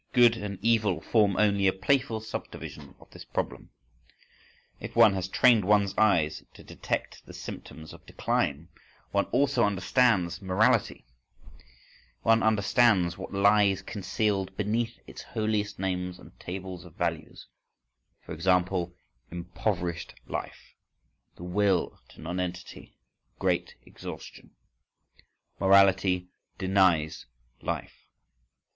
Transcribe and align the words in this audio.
"Good 0.13 0.35
and 0.35 0.57
evil" 0.63 0.99
form 0.99 1.37
only 1.37 1.67
a 1.67 1.71
playful 1.73 2.21
subdivision 2.21 2.95
of 2.99 3.11
this 3.11 3.23
problem. 3.23 3.69
If 4.79 4.95
one 4.95 5.13
has 5.13 5.27
trained 5.27 5.63
one's 5.63 5.95
eye 5.95 6.31
to 6.55 6.63
detect 6.63 7.23
the 7.27 7.35
symptoms 7.35 7.93
of 7.93 8.07
decline, 8.07 8.69
one 9.11 9.25
also 9.25 9.63
understands 9.63 10.41
morality,—one 10.41 12.41
understands 12.41 13.15
what 13.15 13.31
lies 13.31 13.83
concealed 13.83 14.57
beneath 14.57 14.97
its 15.05 15.21
holiest 15.21 15.77
names 15.77 16.17
and 16.17 16.31
tables 16.39 16.83
of 16.83 16.95
values: 16.95 17.45
e.g., 18.27 18.49
impoverished 19.29 20.15
life, 20.25 20.73
the 21.35 21.43
will 21.43 21.99
to 22.09 22.19
nonentity, 22.21 22.97
great 23.37 23.75
exhaustion. 23.85 24.55
Morality 25.59 26.29
denies 26.57 27.27
life. 27.61 28.07